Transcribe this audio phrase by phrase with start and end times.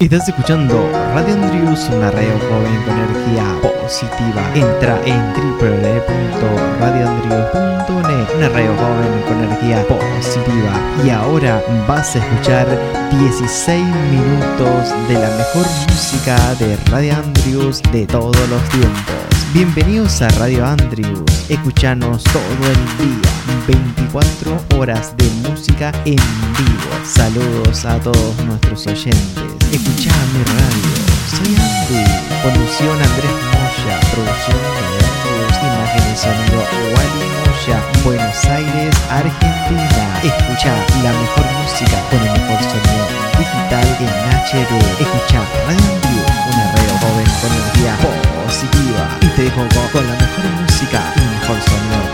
[0.00, 4.48] Estás escuchando Radio Andrius, una radio joven con energía positiva.
[4.54, 10.80] Entra en www.radioandrius.net, una radio joven con energía positiva.
[11.04, 12.68] Y ahora vas a escuchar
[13.10, 19.16] 16 minutos de la mejor música de Radio Andrius de todos los tiempos.
[19.52, 21.50] Bienvenidos a Radio Andrius.
[21.50, 23.18] Escuchanos todo el día,
[23.66, 27.04] 24 horas de música en vivo.
[27.04, 29.58] Saludos a todos nuestros oyentes.
[29.88, 30.92] Escuchá mi radio.
[31.32, 32.04] Soy Andy.
[32.42, 33.96] Conducción Andrés Moya.
[34.12, 36.60] Producción de y sonido
[36.92, 37.80] Wally Moya.
[38.04, 40.04] Buenos Aires, Argentina.
[40.22, 43.04] Escucha la mejor música con el mejor sonido
[43.40, 44.12] digital en
[44.44, 44.76] HD.
[45.00, 46.20] Escucha Radio
[46.52, 47.96] una radio joven con energía
[48.44, 49.08] positiva.
[49.22, 52.07] Y te dejo con la mejor música y mejor sonido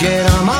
[0.00, 0.59] get on my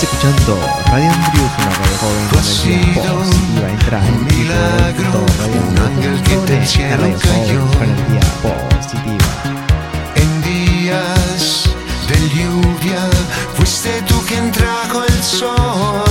[0.00, 3.68] Estás escuchando Radio Andrius, una radio joven con has energía sido positiva.
[3.68, 5.26] Entra en un milagro,
[5.68, 7.66] un ángel que del www.radioandrius.net, cielo una radio cayó.
[7.66, 8.20] joven con energía
[8.78, 9.32] positiva.
[10.14, 11.70] En días
[12.06, 13.10] de lluvia
[13.56, 16.07] fuiste tú quien trajo el sol.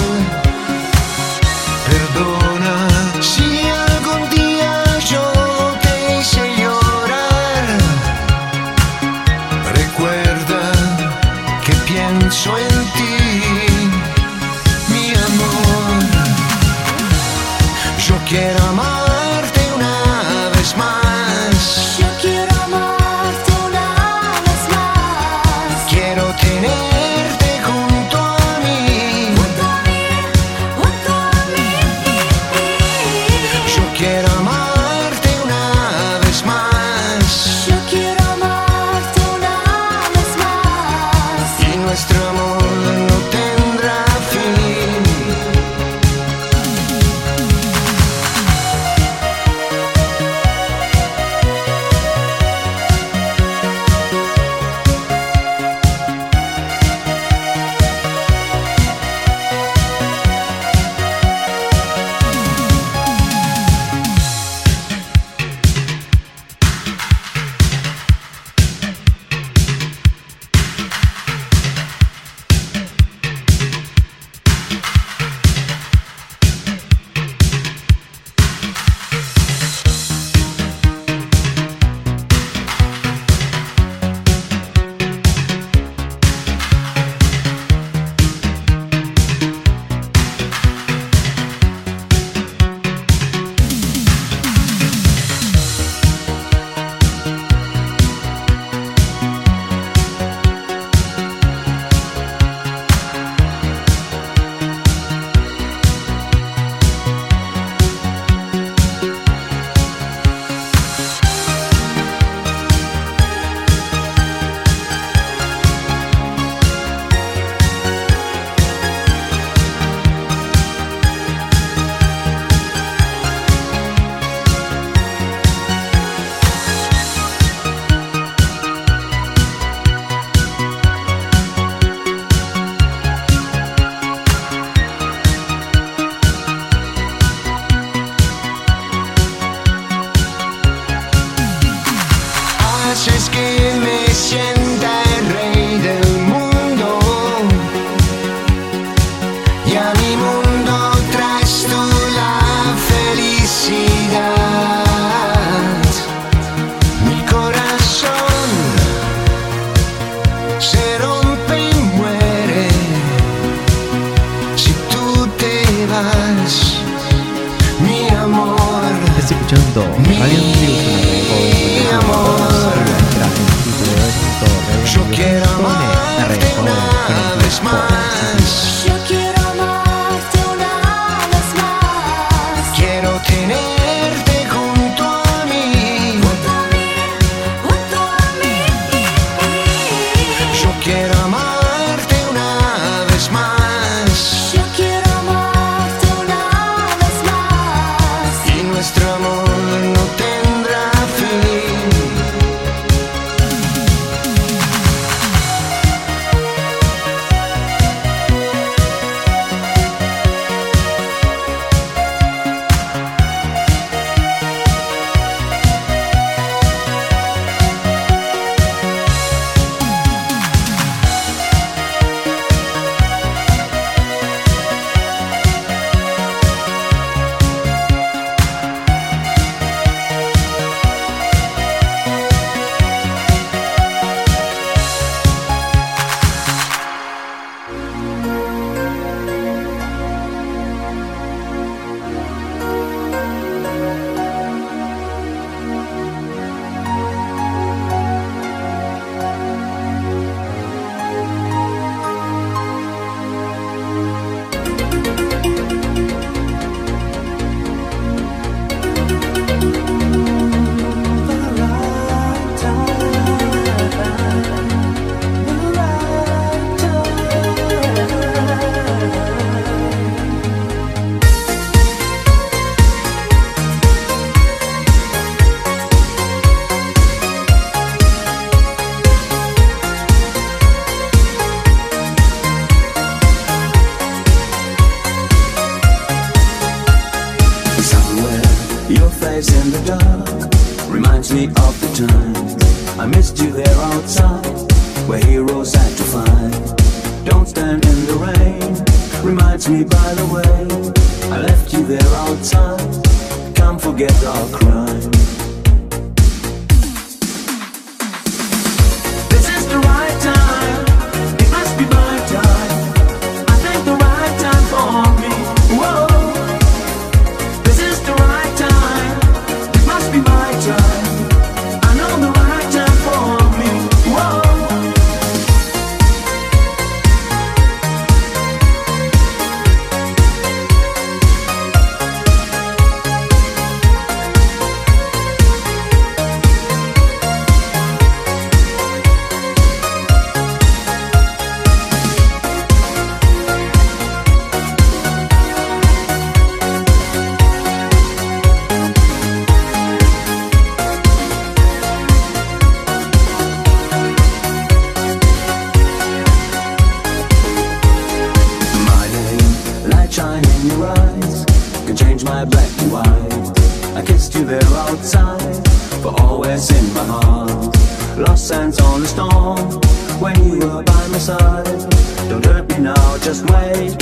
[362.18, 363.96] change my black and white.
[363.96, 365.64] I kissed you there outside,
[366.02, 367.78] but always in my heart.
[368.18, 369.82] Lost sands on the storm,
[370.20, 371.90] when you were by my side.
[372.30, 373.98] Don't hurt me now, just wait.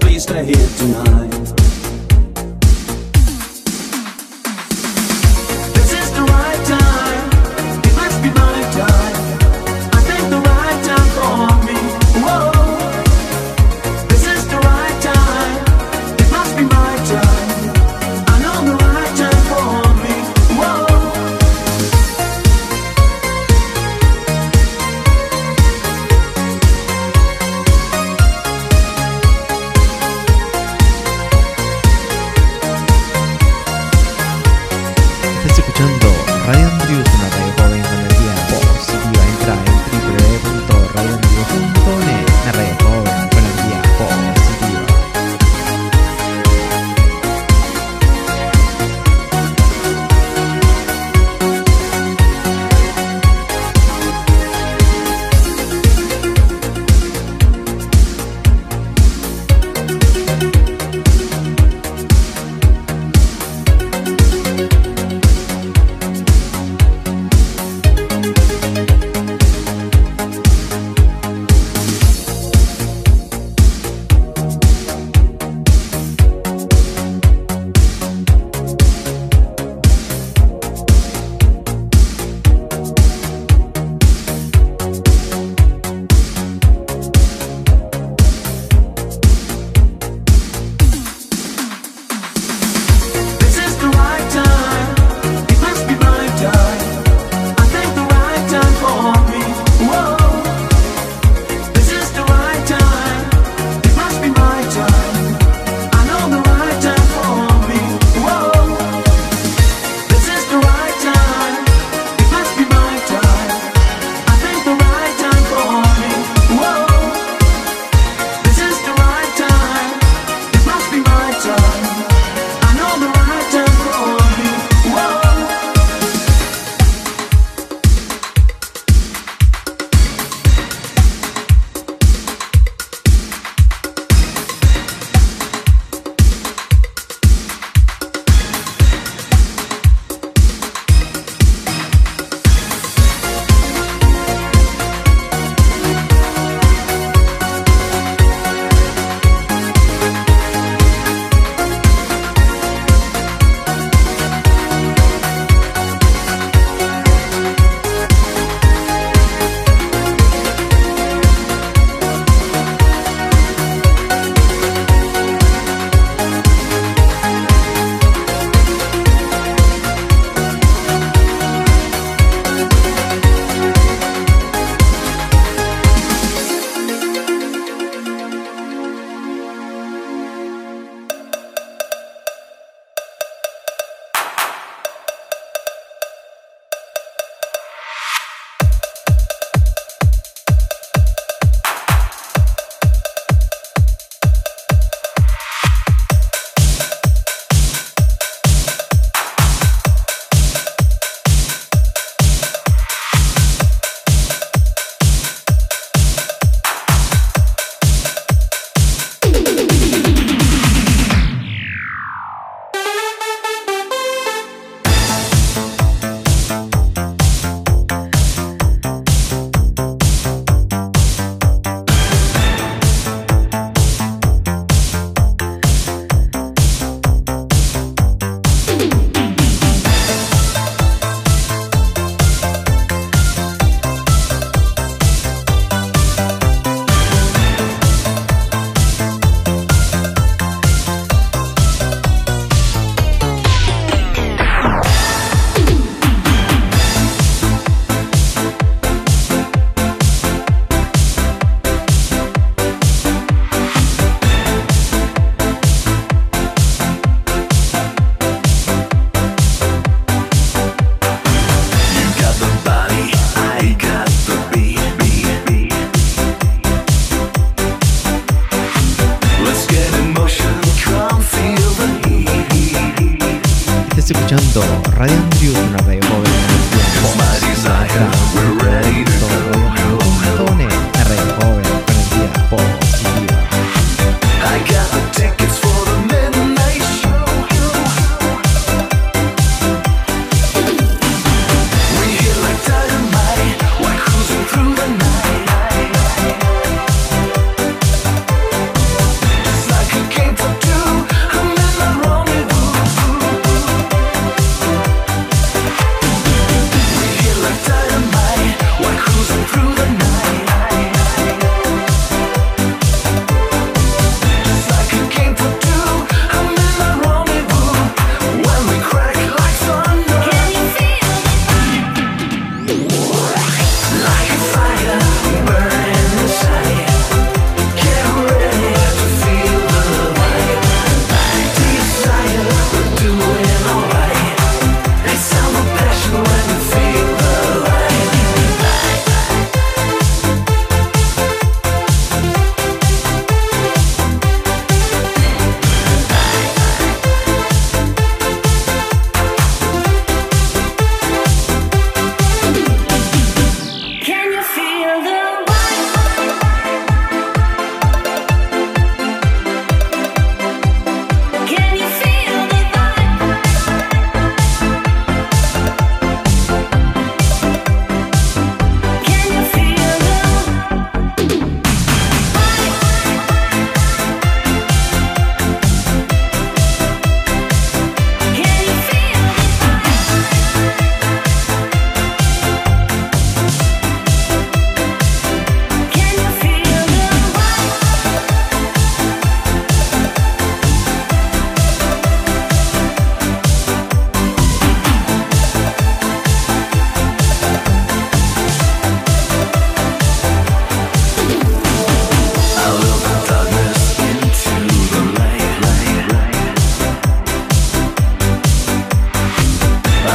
[0.00, 1.85] Please stay here tonight.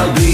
[0.01, 0.30] I'll be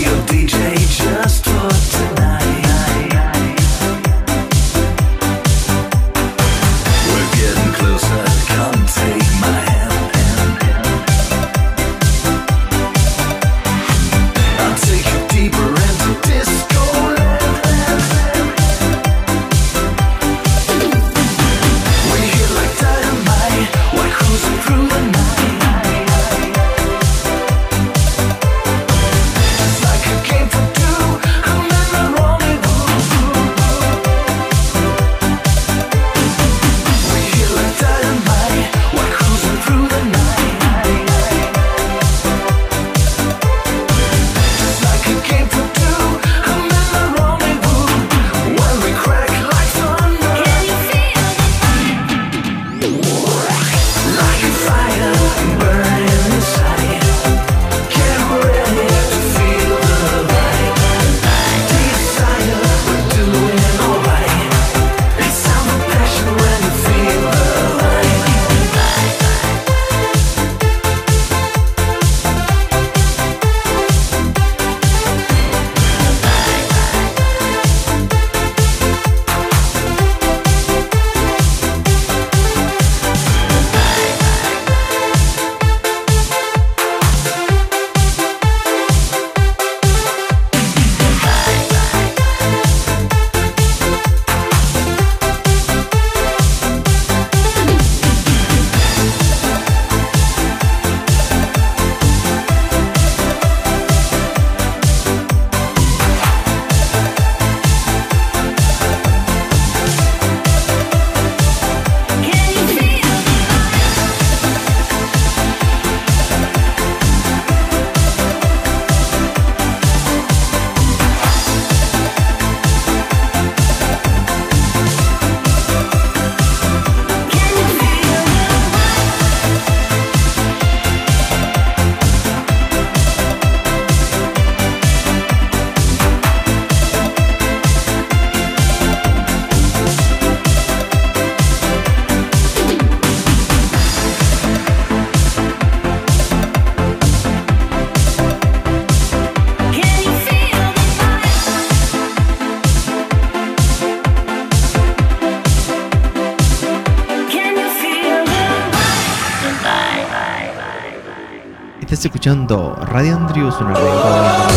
[162.28, 164.48] escuchando Radio Andrews, una radio